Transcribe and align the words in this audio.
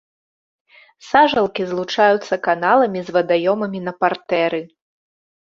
Сажалкі 1.09 1.67
злучаюцца 1.73 2.39
каналамі 2.47 2.99
з 3.11 3.15
вадаёмамі 3.19 3.79
на 3.89 3.93
партэры. 4.03 4.65